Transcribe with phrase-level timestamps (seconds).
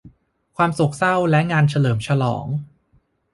[0.57, 2.45] ความเศร้าโศกและงานเฉลิมฉลอง